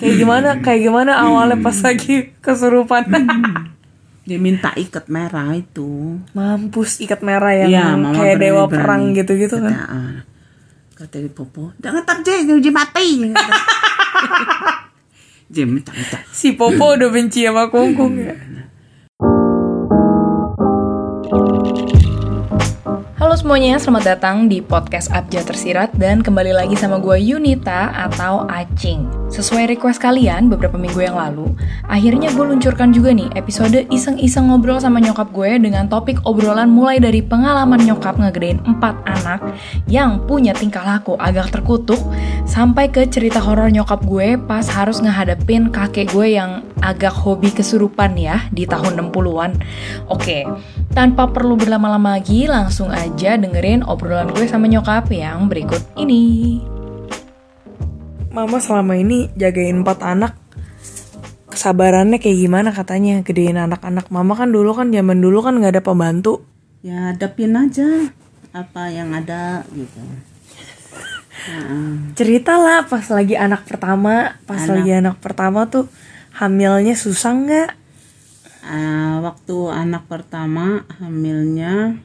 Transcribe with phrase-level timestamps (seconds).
[0.00, 3.04] Kayak gimana kayak gimana awalnya pas lagi kesurupan.
[4.20, 8.72] dia minta ikat merah itu Mampus ikat merah yang Iya, Mama kayak dewa berani-berani.
[8.72, 9.72] perang gitu-gitu kan.
[9.72, 10.16] kata, ah,
[10.94, 13.06] kata di popo jangan terjadi uji mati
[15.48, 18.36] dia minta minta Si Popo udah benci sama Kungkung ya.
[23.30, 28.42] Halo semuanya, selamat datang di podcast Abjad Tersirat dan kembali lagi sama gue Yunita atau
[28.50, 29.06] Acing.
[29.30, 31.54] Sesuai request kalian beberapa minggu yang lalu,
[31.86, 36.98] akhirnya gue luncurkan juga nih episode iseng-iseng ngobrol sama nyokap gue dengan topik obrolan mulai
[36.98, 39.38] dari pengalaman nyokap ngegedein 4 anak
[39.86, 42.02] yang punya tingkah laku agak terkutuk
[42.50, 48.18] sampai ke cerita horor nyokap gue pas harus ngehadapin kakek gue yang agak hobi kesurupan
[48.18, 49.52] ya di tahun 60-an.
[50.10, 50.48] Oke,
[50.90, 56.56] tanpa perlu berlama-lama lagi, langsung aja dengerin obrolan gue sama nyokap yang berikut ini.
[58.32, 60.32] Mama selama ini jagain empat anak,
[61.52, 64.08] kesabarannya kayak gimana katanya gedein anak-anak.
[64.08, 66.46] Mama kan dulu kan zaman dulu kan nggak ada pembantu.
[66.80, 68.08] ya hadapin aja
[68.56, 70.00] apa yang ada gitu
[71.44, 72.16] Heeh.
[72.16, 74.80] Cerita lah pas lagi anak pertama, pas Anak.
[74.80, 75.88] lagi anak pertama tuh
[76.32, 77.70] hamilnya susah nggak?
[78.64, 82.00] Ah, waktu anak pertama hamilnya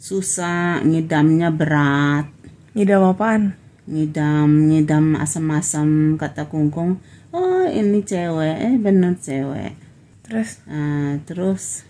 [0.00, 2.26] susah ngidamnya berat
[2.72, 3.42] Ngidam apaan?
[3.84, 7.02] ngidam ngidam asam-asam kata kungkung
[7.34, 9.74] oh ini cewek eh bener cewek
[10.22, 11.82] Terus Ah, terus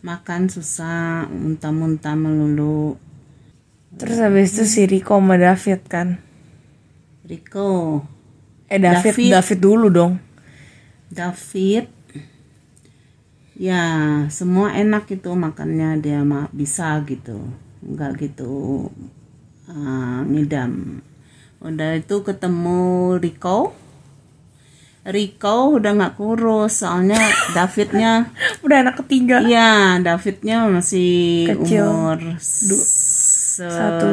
[0.00, 2.96] makan susah muntah-muntah melulu
[3.94, 6.08] terus habis itu si Riko sama David kan?
[7.28, 8.00] Riko
[8.72, 9.28] Eh David, David.
[9.36, 10.12] David dulu dong.
[11.12, 11.86] David
[13.54, 13.82] ya
[14.28, 17.38] semua enak itu makannya dia mah bisa gitu
[17.80, 18.90] nggak gitu
[19.66, 20.98] ah, ngidam
[21.60, 22.82] udah itu ketemu
[23.16, 23.72] Riko
[25.04, 27.20] Riko udah nggak kurus soalnya
[27.52, 28.32] Davidnya
[28.64, 29.36] Udah anak ketiga.
[29.44, 31.84] Iya, Davidnya masih Kecil.
[31.84, 32.88] umur Du-
[33.54, 34.08] setahun Satu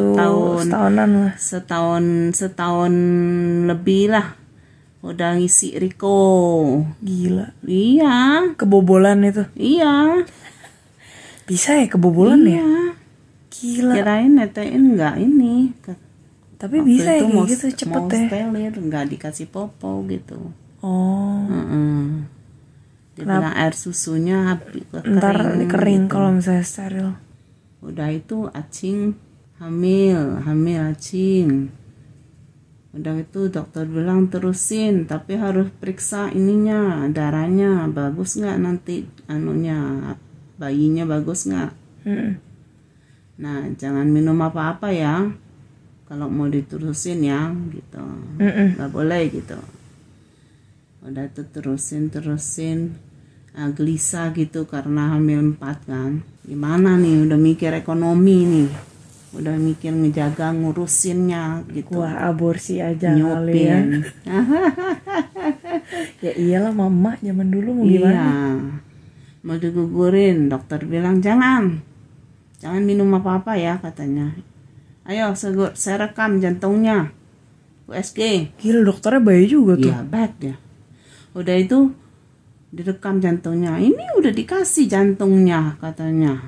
[0.68, 1.32] setahunan lah.
[1.34, 2.94] setahun setahun
[3.66, 4.36] lebih lah
[5.02, 6.14] udah ngisi Riko
[6.98, 7.58] Gila.
[7.62, 9.42] iya Kebobolan itu.
[9.54, 10.22] iya
[11.42, 12.54] Bisa ya kebobolan ya?
[12.54, 12.70] iya
[13.50, 13.92] Gila.
[13.92, 15.98] kirain netein nggak ini Ke-
[16.54, 18.30] Tapi waktu bisa ya mau, gitu cepet mau ya.
[18.30, 20.38] stelir nggak dikasih popo gitu
[20.78, 21.46] Oh.
[21.46, 22.26] Heeh.
[23.12, 25.36] dia bilang air susunya habis Ntar
[25.68, 27.10] kering kalau misalnya steril.
[27.78, 29.14] udah itu acing
[29.58, 31.70] hamil hamil acing
[32.92, 40.12] udah itu dokter bilang terusin tapi harus periksa ininya darahnya bagus nggak nanti anunya
[40.60, 41.72] bayinya bagus nggak?
[42.04, 42.32] Mm-mm.
[43.40, 45.32] nah jangan minum apa-apa ya
[46.04, 48.04] kalau mau diterusin ya gitu.
[48.36, 48.76] Mm-mm.
[48.76, 49.56] nggak boleh gitu.
[51.02, 52.92] Udah itu terusin terusin
[53.52, 56.24] Ah, gelisah gitu karena hamil empat kan.
[56.40, 58.91] Gimana nih udah mikir ekonomi nih
[59.32, 63.78] udah mikir ngejaga ngurusinnya gitu Wah aborsi aja kali ya.
[66.24, 68.26] Ya iyalah mama zaman dulu mau iya gimana?
[69.42, 71.82] mau digugurin dokter bilang jangan
[72.62, 74.36] jangan minum apa-apa ya katanya
[75.08, 77.10] ayo segur saya rekam jantungnya
[77.90, 78.20] USG
[78.56, 79.90] Gila dokternya bayi juga tuh.
[79.90, 80.54] Iya bad ya.
[81.36, 81.92] Udah itu
[82.72, 83.76] direkam jantungnya.
[83.76, 86.40] Ini udah dikasih jantungnya katanya.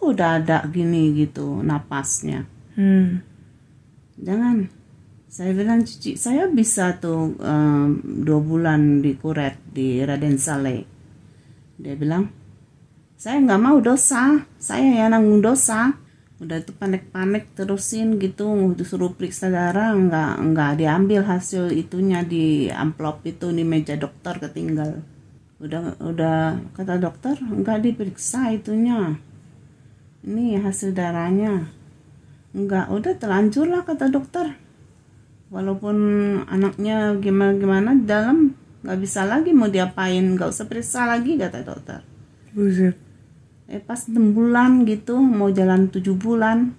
[0.00, 2.48] Udah ada gini gitu napasnya.
[2.74, 3.20] Hmm.
[4.20, 4.68] Jangan.
[5.30, 10.82] Saya bilang cuci saya bisa tuh em, dua bulan di kuret di Raden Saleh.
[11.78, 12.26] Dia bilang
[13.14, 14.42] saya nggak mau dosa.
[14.58, 15.94] Saya yang nanggung dosa.
[16.40, 23.20] Udah itu panik-panik terusin gitu disuruh periksa darah nggak nggak diambil hasil itunya di amplop
[23.28, 25.04] itu di meja dokter ketinggal.
[25.60, 29.20] Udah udah kata dokter nggak diperiksa itunya.
[30.20, 31.72] Ini hasil darahnya.
[32.52, 34.58] Enggak, udah terlanjur lah kata dokter.
[35.48, 35.96] Walaupun
[36.46, 38.54] anaknya gimana-gimana dalam
[38.84, 42.00] nggak bisa lagi mau diapain, nggak usah periksa lagi kata dokter.
[42.52, 42.96] Buset.
[43.70, 46.74] Eh pas 6 bulan gitu mau jalan 7 bulan.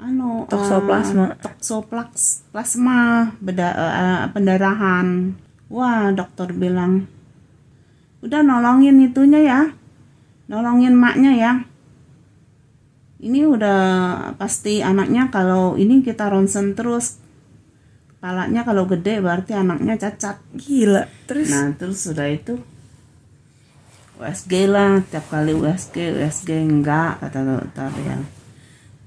[0.00, 1.36] Anu Toksoplasma.
[1.36, 5.36] eh, toksoplaks plasma beda, eh, pendarahan.
[5.68, 7.04] Wah, dokter bilang
[8.24, 9.60] udah nolongin itunya ya.
[10.48, 11.52] Nolongin maknya ya.
[13.20, 13.80] Ini udah
[14.40, 17.20] pasti anaknya kalau ini kita ronsen terus
[18.16, 20.40] kepalanya kalau gede berarti anaknya cacat.
[20.56, 21.04] Gila.
[21.28, 22.56] Terus Nah terus sudah itu
[24.20, 28.18] USG lah tiap kali USG USG enggak kata dokter ya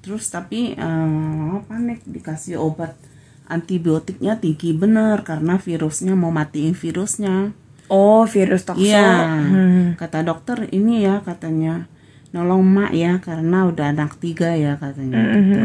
[0.02, 2.98] terus tapi eh, panik dikasih obat
[3.46, 7.54] antibiotiknya tinggi bener karena virusnya mau matiin virusnya
[7.94, 8.82] Oh, virus tokso.
[8.82, 9.94] Iya, Hmm.
[10.00, 11.86] kata dokter ini ya katanya
[12.34, 15.62] nolong mak ya karena udah anak tiga ya katanya gitu.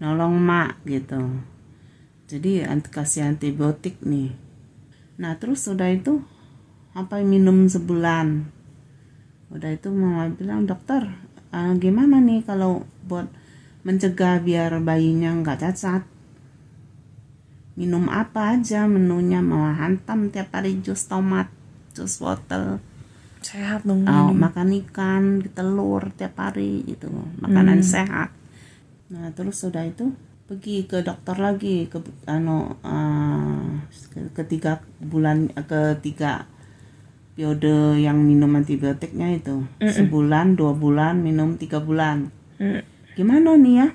[0.00, 1.40] Nolong mak gitu.
[2.28, 4.36] Jadi ant- kasih antibiotik nih.
[5.18, 6.20] Nah terus udah itu
[6.92, 8.44] apa minum sebulan.
[9.50, 11.10] Udah itu mama bilang dokter
[11.50, 13.26] "eh, gimana nih kalau buat
[13.82, 16.04] mencegah biar bayinya nggak cacat.
[17.74, 21.48] Minum apa aja menunya mau hantam tiap hari jus tomat,
[21.96, 22.78] jus wortel.
[23.40, 24.04] Sehat dong.
[24.04, 27.08] Oh, makan ikan, telur tiap hari gitu,
[27.40, 27.88] makanan Hmm.
[27.88, 28.28] sehat.
[29.10, 30.12] Nah, terus sudah itu
[30.46, 33.70] pergi ke dokter lagi ke ano eh,
[34.10, 36.46] ke- ketiga bulan eh, ketiga
[37.32, 42.82] periode yang minum antibiotiknya itu sebulan dua bulan minum tiga bulan Hmm.
[43.14, 43.88] gimana nih ya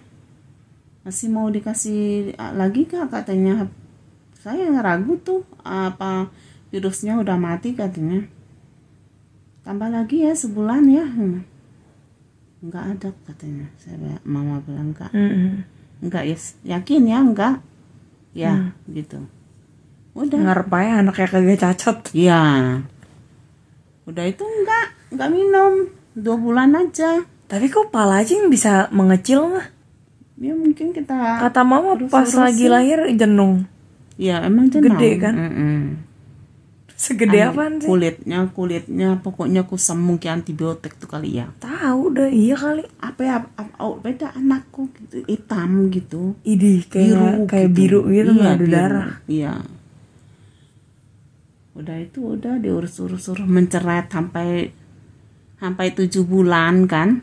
[1.03, 3.67] masih mau dikasih ah, lagi kak katanya
[4.33, 6.31] saya ragu tuh apa
[6.71, 8.25] virusnya udah mati katanya
[9.65, 11.41] tambah lagi ya sebulan ya Hmm.
[12.61, 15.61] nggak ada katanya saya mama bilang enggak Mm-mm.
[15.99, 16.37] enggak ya
[16.71, 17.55] yakin ya enggak
[18.31, 18.53] ya
[18.87, 19.21] gitu
[20.13, 21.97] udah Ngarep aja anaknya kagak cacat.
[22.11, 22.41] ya
[24.05, 25.73] udah itu enggak enggak minum
[26.13, 29.65] dua bulan aja Tapi kok pala aja yang bisa mengecil mah?
[30.35, 33.69] ya mungkin kita Kata mama pas lagi lahir jenung.
[34.15, 35.33] ya emang jenang Gede kan?
[35.35, 35.81] Mm-mm.
[36.95, 37.85] Segede apaan sih?
[37.85, 42.87] kulitnya kulitnya pokoknya kusam mungkin antibiotik tuh kali ya Tahu dah iya kali.
[42.97, 48.47] apa ya apa, oh, beda anakku gitu hitam gitu Idih kayak kayak biru gitu Iya,
[48.47, 48.71] ada biru.
[48.71, 49.11] darah.
[49.27, 49.53] iya
[51.75, 54.71] udah itu udah diurus-urus menceret sampai
[55.57, 57.19] sampai tujuh bulan kan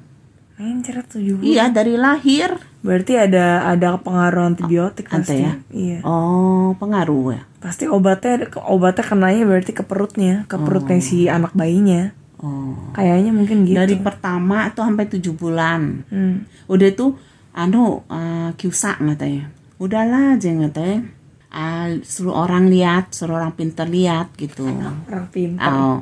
[0.54, 1.48] Main cerat tujuh bulan.
[1.48, 5.38] iya dari lahir Berarti ada ada pengaruh antibiotik Ada pasti.
[5.38, 5.52] ya?
[5.70, 5.98] Iya.
[6.02, 12.10] oh pengaruh ya Pasti obatnya obatnya kenanya berarti ke perutnya, ke perutnya si anak bayinya.
[12.36, 13.76] oh Kayaknya mungkin gitu.
[13.76, 16.42] dari pertama tuh sampai tujuh bulan Hmm.
[16.66, 17.14] udah itu
[17.52, 19.46] anu uh, kiusak katanya
[19.76, 21.06] udahlah aja katanya
[21.48, 25.68] Ah, suruh orang lihat suruh orang pintar lihat gitu Orang pintar.
[25.68, 25.98] oh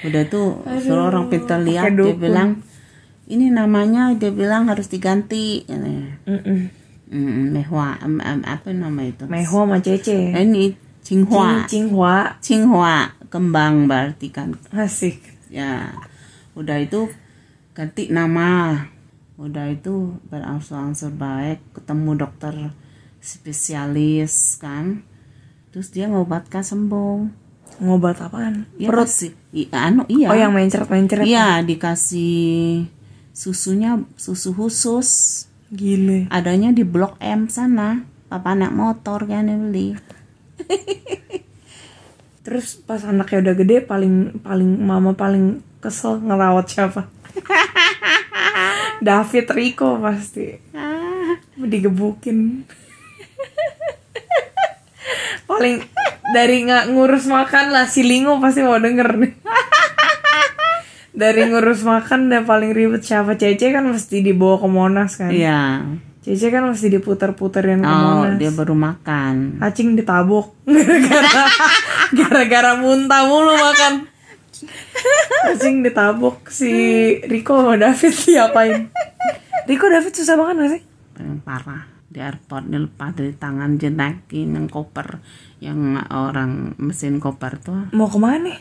[0.00, 2.62] udah tuh suruh orang pintar lihat dia bilang
[3.24, 6.18] ini namanya dia bilang harus diganti katanya.
[6.26, 6.60] Mm-mm.
[7.06, 10.32] Mm, mehua em, em, apa nama itu Meho sama Cece.
[10.32, 10.72] Ini
[11.02, 12.40] Cinghua Cinghua.
[12.40, 12.96] Cinghua
[13.28, 15.20] kembang berarti kan Asik.
[15.48, 15.92] ya
[16.52, 17.12] udah itu
[17.72, 18.76] ganti nama
[19.36, 22.54] udah itu berangsur-angsur baik ketemu dokter
[23.18, 25.02] spesialis kan
[25.68, 27.40] terus dia ngobatkan sembuh
[27.80, 28.68] Ngobat apaan?
[28.76, 29.32] ya, Perut sih
[29.70, 31.24] anu iya Oh yang mencret-mencret.
[31.24, 32.84] iya dikasih
[33.32, 35.08] susunya susu khusus
[35.72, 36.28] Gile.
[36.28, 39.96] adanya di blok M sana papa naik motor kan yang beli
[42.42, 47.06] Terus pas anaknya udah gede paling paling mama paling kesel ngerawat siapa?
[49.06, 50.58] David Rico pasti.
[51.54, 52.66] Digebukin.
[55.46, 55.84] paling
[56.34, 59.32] dari nggak ngurus makan lah si Lingo pasti mau denger nih.
[61.12, 65.28] Dari ngurus makan udah paling ribet siapa Cece kan mesti dibawa ke Monas kan.
[65.28, 65.84] iya
[66.20, 68.38] Cece kan mesti diputer-puterin ke oh Monas.
[68.38, 71.44] dia baru makan Acing ditabok gara-gara
[72.12, 74.08] gara-gara muntah mulu makan.
[75.50, 76.72] Acing ditabok si
[77.22, 78.88] Riko sama David diapain?
[79.66, 80.82] Riko David susah makan gak sih?
[81.12, 85.22] yang parah di airport dilepas dari tangan jenakin yang koper
[85.58, 88.52] yang orang mesin koper tuh Mau ke mana?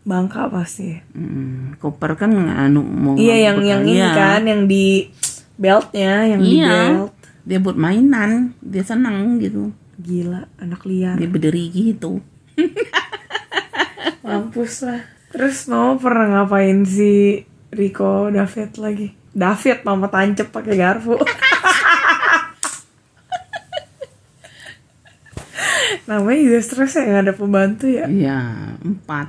[0.00, 0.96] Bangka pasti.
[1.12, 5.12] mm, koper kan anu mau Iya yang yang ini kan yang di
[5.54, 7.12] beltnya yang di iya belt.
[7.42, 11.14] dia buat mainan dia senang gitu Gila anak liar.
[11.14, 12.24] dia berdiri gitu
[14.20, 15.00] Mampus lah.
[15.30, 17.40] Terus mama pernah ngapain si
[17.70, 19.08] Riko David lagi?
[19.30, 21.16] David mama tancep pakai garpu.
[26.02, 28.06] Namanya juga stres ya nggak ada pembantu ya.
[28.06, 28.38] iya
[28.80, 29.28] empat.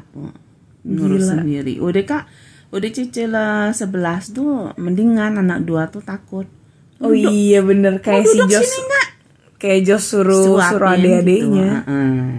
[0.85, 1.33] Ngurus Gila.
[1.37, 2.23] sendiri udah kak
[2.71, 3.33] udah cicil
[3.71, 6.47] sebelas tuh mendingan anak dua tuh takut
[7.01, 8.69] Oh iya bener kayak si duduk Jos.
[8.77, 9.01] sini?
[9.57, 11.69] Kayak Jos suruh Suapin suruh adik-adiknya.
[11.81, 11.89] gitu.
[11.89, 12.29] Heeh.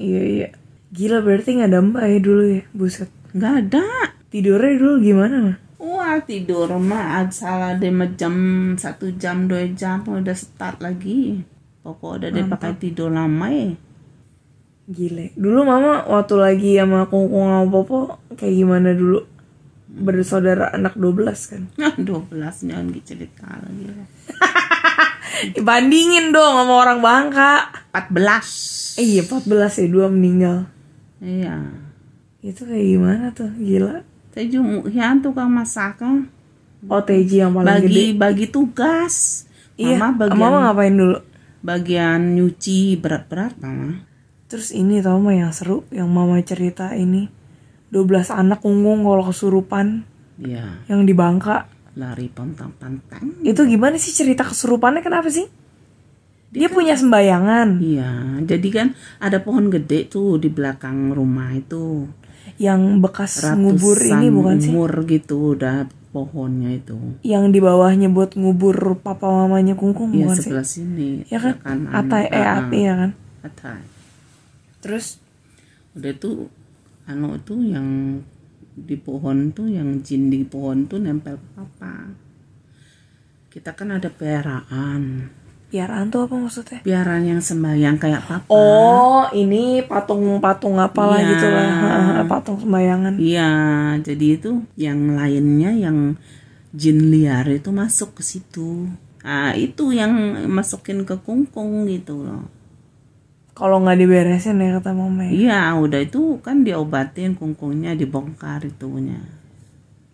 [0.00, 0.48] Iya iya.
[0.88, 3.12] Gila berarti nggak ada mbak ya dulu ya, buset.
[3.36, 3.84] nggak ada
[4.30, 5.56] Tidurnya dulu gimana mah?
[5.76, 8.34] Wah tidur mah salah deh jam
[8.78, 11.42] satu jam dua jam udah start lagi.
[11.82, 13.74] Pokok udah deh pakai tidur lama ya.
[14.90, 15.30] Gile.
[15.38, 17.98] Dulu mama waktu lagi sama kungkung sama popo
[18.34, 19.22] kayak gimana dulu?
[19.86, 21.62] Bersaudara anak 12 kan.
[21.80, 23.86] Nah, 12 jangan cerita lagi.
[25.66, 27.70] Bandingin dong sama orang Bangka.
[27.94, 29.46] 14 Eh iya 14
[29.80, 30.66] ya dua meninggal.
[31.18, 31.70] iya
[32.40, 33.50] Itu kayak gimana tuh?
[33.54, 34.02] Gila.
[34.30, 34.46] saya
[34.86, 36.30] ya tukang masak kan.
[36.80, 38.04] OTG yang paling bagi gede.
[38.16, 39.44] bagi tugas
[39.76, 39.96] Iya.
[39.96, 41.18] mama bagian Mama ngapain dulu?
[41.60, 44.00] bagian nyuci berat-berat mama
[44.50, 47.30] Terus ini tau mah yang seru yang mama cerita ini
[47.88, 48.02] 12
[48.32, 50.02] anak unggung kalau kesurupan
[50.36, 51.70] iya yang di Bangka.
[51.92, 55.46] lari pantang-pantang Itu gimana sih cerita kesurupannya kenapa sih?
[56.50, 58.88] Dia punya sembayangan iya jadi kan
[59.18, 62.10] ada pohon gede tuh di belakang rumah itu
[62.58, 64.68] yang bekas ratusan ngubur ini bukan sih?
[64.68, 70.36] umur gitu udah pohonnya itu Yang di bawahnya buat ngubur papa mamanya kungkung Iya bukan
[70.36, 70.42] sih?
[70.44, 71.54] sebelah sini Ya kan?
[71.86, 73.10] Atai eh Ah, api ya kan?
[73.40, 73.82] atai.
[74.80, 75.20] Terus
[75.92, 76.48] udah tuh
[77.04, 78.20] anu tuh yang
[78.72, 82.14] di pohon tuh yang jin di pohon tuh nempel ke papa
[83.50, 85.26] kita kan ada piaraan
[85.66, 86.78] piaraan tuh apa maksudnya?
[86.80, 91.28] piaraan yang sembahyang kayak papa Oh, ini patung-patung apalah Iya.
[91.28, 91.68] gitu lah.
[92.24, 93.18] Patung sembayangan.
[93.18, 93.50] iya
[93.98, 96.14] jadi itu yang lainnya yang
[96.70, 98.86] jin liar itu masuk ke situ
[99.20, 100.14] ah itu yang
[100.46, 102.46] masukin ke kungkung gitu loh
[103.60, 105.30] Kalau nggak diberesin ya kata mama ya.
[105.30, 109.20] iya udah itu kan diobatin kungkungnya dibongkar itunya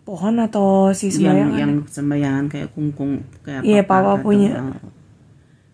[0.03, 1.55] Pohon atau si yang sembayangan?
[1.57, 3.11] yang sembayangan kayak kungkung
[3.41, 4.51] kayak Iya, papa papa kata, punya.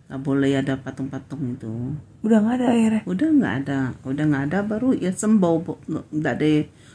[0.04, 1.70] nggak boleh ada patung-patung itu
[2.20, 3.02] Udah nggak ada akhirnya.
[3.04, 5.72] udah nggak ada udah nggak ada baru ya sembuh Bu.
[6.10, 6.46] nggak ada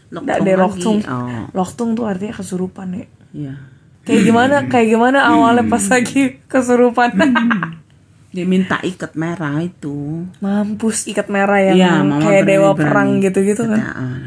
[0.09, 0.97] loktung ada lagi loktung.
[1.05, 3.05] oh Loktung tuh artinya kesurupan ya.
[3.33, 3.53] iya
[3.99, 4.55] Kayak gimana?
[4.65, 7.11] Kayak gimana awalnya pas lagi kesurupan?
[8.29, 10.25] dia minta ikat merah itu.
[10.37, 12.79] Mampus ikat merah yang Iya, Mama kayak dewa berani-berani.
[12.79, 13.81] perang gitu-gitu kan.
[13.81, 14.21] kata ah,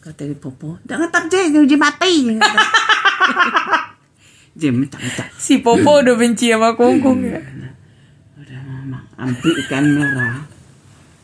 [0.00, 2.14] kata di popo jangan tak je uji mati.
[4.58, 5.22] Je minta minta.
[5.38, 7.38] Si Popo udah benci sama kungkung ya.
[8.34, 10.42] udah mama ambil ikan merah.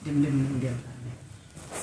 [0.06, 0.76] Diam diam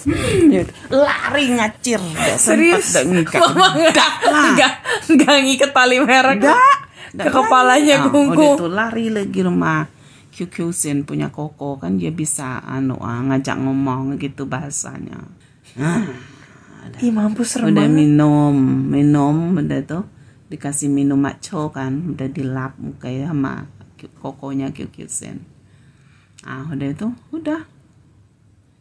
[0.01, 0.49] Hmm,
[0.89, 2.01] lari ngacir.
[2.01, 2.89] Nggak Serius?
[2.89, 3.39] nggak ngikat.
[3.43, 4.11] Mama nggak
[4.47, 4.73] nggak
[5.11, 6.49] nggak ngikat tali merah ke,
[7.19, 8.55] ke kepalanya kungkung.
[8.55, 9.85] udah tuh lari lagi rumah
[10.31, 15.19] QQ Sen punya koko kan dia bisa anu ah, ngajak ngomong gitu bahasanya.
[15.75, 16.07] Ah,
[17.03, 17.93] Ih mampus serem udah banget.
[17.93, 18.55] minum
[18.89, 20.03] minum udah tuh.
[20.47, 23.67] Dikasih minum maco kan udah dilap kayak sama
[24.19, 25.37] kokonya QQ Sen
[26.41, 27.61] ah udah itu udah.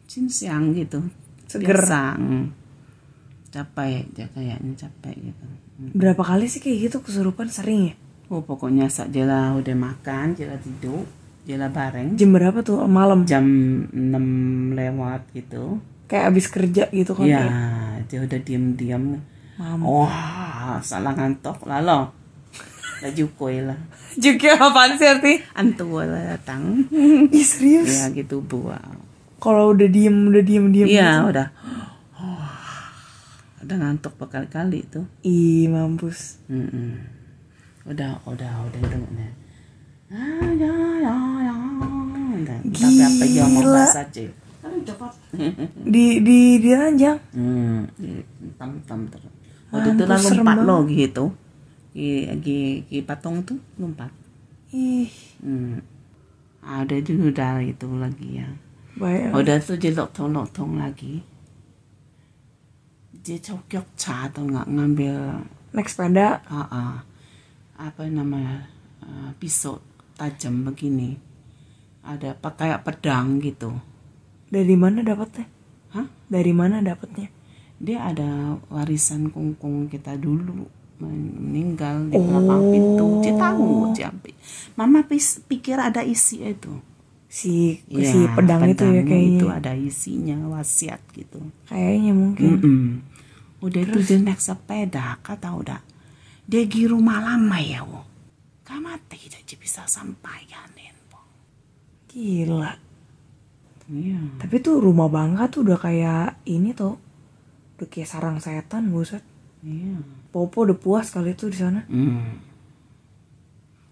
[0.09, 0.99] Cin siang gitu.
[1.47, 1.77] Seger.
[2.17, 2.57] Mm.
[3.51, 5.45] capek ya kayaknya capek gitu.
[5.91, 7.51] Berapa kali sih kayak gitu kesurupan?
[7.51, 7.93] Sering ya?
[8.31, 11.03] Oh pokoknya sak jela udah makan, jela tidur,
[11.45, 13.25] jela bareng Jam berapa tuh malam?
[13.25, 13.45] jam
[13.89, 15.81] 6 lewat gitu.
[16.05, 17.25] Kayak abis kerja gitu kan?
[17.25, 17.45] Ya,
[18.05, 19.23] dia udah diem-diem.
[19.55, 19.83] Mama.
[19.83, 21.99] Wah, salah ngantok lah lo.
[23.01, 23.79] Laju kue lah.
[24.19, 25.39] Juga apaan sih arti?
[25.55, 26.85] Antu lah datang.
[27.31, 27.89] Ih serius?
[27.89, 28.81] ya gitu buah.
[29.41, 30.87] Kalau udah diem, udah diem, diem.
[30.91, 31.47] Iya, udah.
[33.61, 35.07] udah ngantuk berkali-kali tuh.
[35.25, 36.43] Ih mampus.
[36.45, 37.01] Mm-mm.
[37.89, 38.97] Udah, udah, udah itu.
[38.99, 39.40] Ah,
[40.11, 41.55] ya, ya, ya.
[42.71, 45.13] Tapi apa aja mau bahasa cepat.
[45.85, 47.17] Di di di ranjang.
[47.33, 47.85] Hmm,
[48.57, 49.31] tam tam terus.
[49.71, 51.25] Waktu itu lah lompat lo gitu.
[51.91, 54.11] Di, di, di patung tuh lompat.
[54.71, 55.81] Ih, Hmm.
[56.61, 58.47] Ada dulu udah itu lagi ya.
[58.93, 59.33] baik.
[59.33, 61.25] Udah tuh dia loktong loktong lagi.
[63.21, 65.15] Dia cokok ca atau nggak ngambil
[65.71, 66.41] Naik sepeda.
[66.45, 66.95] ah, ah,
[67.77, 68.67] apa namanya
[69.01, 69.79] ah, pisau
[70.21, 71.17] tajam begini.
[72.03, 73.73] Ada apa kayak pedang gitu.
[74.47, 75.49] Dari mana dapetnya?
[75.91, 76.05] Hah?
[76.27, 77.33] Dari mana dapetnya?
[77.81, 78.29] dia ada
[78.69, 80.69] warisan kungkung kita dulu
[81.01, 84.37] men- meninggal di belakang pintu dia tahu dia ambil.
[84.71, 86.77] mama pis- pikir ada isi itu
[87.25, 89.33] Si Ya, si pedang itu ya kayaknya.
[89.33, 92.49] itu ada isinya wasiat gitu Kayaknya mungkin.
[92.53, 92.81] Mm-mm.
[93.61, 95.81] udah itu dia naik sepeda kata udah
[96.45, 98.05] dia giru malam ya wo
[98.71, 100.71] kamate tidak bisa sampaikan
[101.11, 101.19] po
[102.07, 102.71] Gila.
[103.91, 106.95] iya Tapi tuh rumah Bangka tuh udah kayak ini tuh.
[107.75, 109.19] Udah kayak sarang setan, buset.
[109.59, 109.99] iya
[110.31, 111.83] Popo udah puas kali tuh di sana.
[111.91, 112.39] Hmm.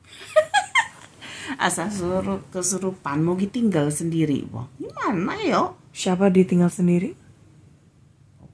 [1.67, 4.71] Asal suruh kesurupan mau tinggal sendiri, boh.
[4.79, 5.75] Gimana yo?
[5.91, 7.12] Siapa ditinggal sendiri?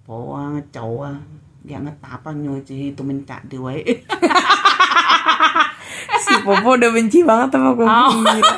[0.10, 1.22] Bawa ngecewa,
[1.62, 3.82] dia ngetapa nyuci itu mencak di wae.
[3.86, 4.02] si
[6.46, 8.56] Popo udah benci banget sama Kungkung gila.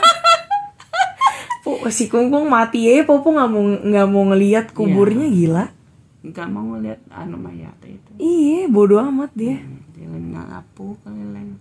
[1.64, 5.66] Po, si Kungkung mati ya, Popo nggak mau nggak mau ngelihat kuburnya gila.
[6.28, 8.12] Enggak mau ngeliat anu mayat itu.
[8.20, 9.64] Iya, bodoh amat dia.
[9.64, 11.56] Hmm, Dia ngapu keliling.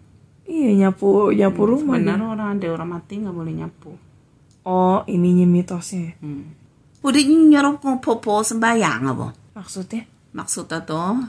[0.46, 1.98] Iya nyapu nyapu rumah.
[1.98, 3.90] Benar orang ada orang mati nggak boleh nyapu.
[4.66, 6.14] Oh ininya mitosnya.
[6.22, 6.54] Hmm.
[7.02, 9.28] Udah nyuruh popo sembayang apa?
[9.54, 10.06] Maksudnya
[10.36, 11.24] Maksudnya tuh,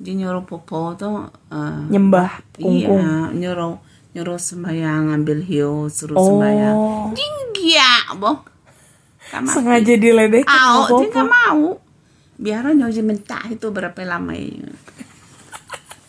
[0.00, 3.02] dia nyuruh popo tuh eh, nyembah kungkung.
[3.04, 3.76] Iya, nyuruh
[4.10, 6.24] nyuruh sembayang ambil hiu suruh Oh.
[6.26, 6.76] sembayang.
[7.52, 8.40] Dia boh.
[9.28, 9.52] Kamar.
[9.52, 11.76] Sengaja diledekin Au, dia nggak mau.
[12.34, 14.64] Biar nyoji mentah itu berapa lama ya.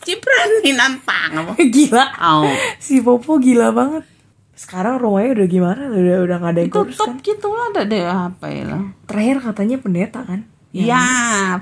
[0.00, 1.32] Dia berani nampang.
[1.74, 2.04] Gila.
[2.16, 2.48] Au.
[2.80, 4.08] Si Popo gila banget.
[4.56, 5.82] Sekarang rumahnya udah gimana?
[5.88, 7.20] Udah udah gak ada yang kurus Tutup kan?
[7.20, 8.82] gitu lah, ada deh apa ya lah.
[9.04, 10.40] Terakhir katanya pendeta kan?
[10.70, 11.00] Iya,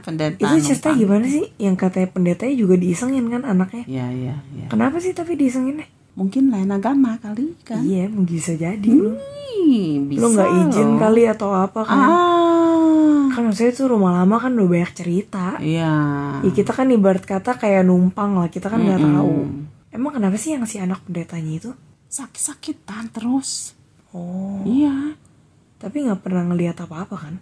[0.03, 0.39] pendeta.
[0.39, 1.51] Itu cerita gimana sih?
[1.57, 3.83] Yang katanya pendetanya juga diisengin kan anaknya?
[3.87, 4.67] Iya, iya, iya.
[4.67, 5.87] Kenapa sih tapi diisenginnya?
[6.19, 7.79] Mungkin lain agama kali kan.
[7.79, 8.91] Iya, bisa jadi.
[8.91, 10.19] Ih, bisa.
[10.19, 10.99] Lu nggak izin loh.
[10.99, 11.95] kali atau apa kan?
[11.95, 13.23] Ah.
[13.31, 15.55] Kan maksudnya tuh rumah lama kan udah banyak cerita.
[15.63, 15.93] Iya.
[16.43, 19.15] Ya kita kan ibarat kata kayak numpang lah, kita kan nggak Mm-mm.
[19.15, 19.35] tahu.
[19.89, 21.71] Emang kenapa sih yang si anak pendetanya itu?
[22.09, 23.79] Sakit-sakitan terus.
[24.11, 25.15] Oh, Iya.
[25.79, 27.35] tapi nggak pernah ngelihat apa-apa kan?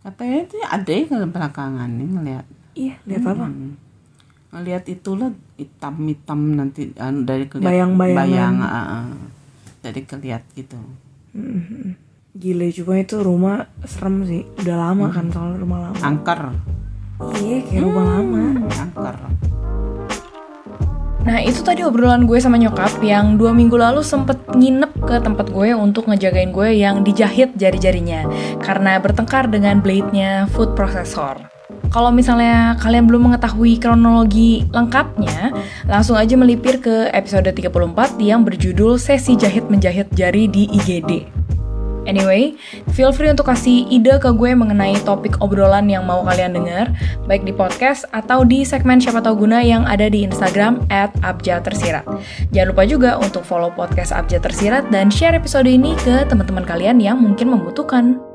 [0.00, 2.46] Katanya itu ada ke belakangan nih ngeliat.
[2.72, 3.46] Iya, lihat apa?
[4.52, 4.60] Hmm.
[4.60, 8.20] Ngeliat itulah hitam-hitam nanti anu, dari keliat Bayang-bayangan.
[8.20, 9.04] bayang, ah, ah.
[9.80, 10.76] dari keliat gitu.
[11.32, 11.96] Mm-mm.
[12.36, 13.56] Gila cuma itu rumah
[13.88, 14.44] serem sih.
[14.60, 15.96] Udah lama kan soal rumah lama.
[16.04, 16.52] Angker.
[17.40, 18.40] Iya, kayak rumah lama.
[18.40, 19.16] Hmm, angker.
[21.22, 25.54] Nah itu tadi obrolan gue sama nyokap yang dua minggu lalu sempet nginep ke tempat
[25.54, 28.26] gue untuk ngejagain gue yang dijahit jari-jarinya
[28.58, 31.38] karena bertengkar dengan blade-nya food processor.
[31.92, 35.52] Kalau misalnya kalian belum mengetahui kronologi lengkapnya,
[35.84, 41.41] langsung aja melipir ke episode 34 yang berjudul Sesi Jahit Menjahit Jari di IGD.
[42.08, 42.58] Anyway,
[42.96, 46.90] feel free untuk kasih ide ke gue mengenai topik obrolan yang mau kalian dengar,
[47.30, 51.62] baik di podcast atau di segmen Siapa Tahu Guna yang ada di Instagram at Abja
[51.62, 52.02] Tersirat.
[52.50, 56.98] Jangan lupa juga untuk follow podcast Abja Tersirat dan share episode ini ke teman-teman kalian
[56.98, 58.31] yang mungkin membutuhkan.